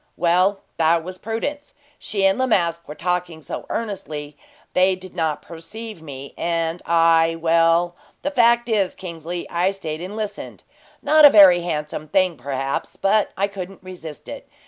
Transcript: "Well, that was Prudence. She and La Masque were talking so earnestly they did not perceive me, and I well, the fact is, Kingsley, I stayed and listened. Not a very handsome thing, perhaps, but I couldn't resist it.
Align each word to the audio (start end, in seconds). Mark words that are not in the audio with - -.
"Well, 0.17 0.61
that 0.77 1.03
was 1.03 1.19
Prudence. 1.19 1.75
She 1.99 2.25
and 2.25 2.39
La 2.39 2.47
Masque 2.47 2.87
were 2.87 2.95
talking 2.95 3.43
so 3.43 3.67
earnestly 3.69 4.35
they 4.73 4.95
did 4.95 5.13
not 5.13 5.43
perceive 5.43 6.01
me, 6.01 6.33
and 6.39 6.81
I 6.87 7.35
well, 7.39 7.95
the 8.23 8.31
fact 8.31 8.67
is, 8.67 8.95
Kingsley, 8.95 9.47
I 9.47 9.69
stayed 9.69 10.01
and 10.01 10.15
listened. 10.17 10.63
Not 11.03 11.23
a 11.23 11.29
very 11.29 11.59
handsome 11.61 12.07
thing, 12.07 12.35
perhaps, 12.35 12.95
but 12.95 13.29
I 13.37 13.47
couldn't 13.47 13.83
resist 13.83 14.27
it. 14.27 14.49